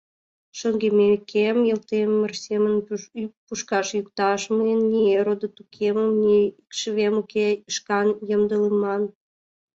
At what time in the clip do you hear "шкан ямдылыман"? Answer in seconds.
7.75-9.03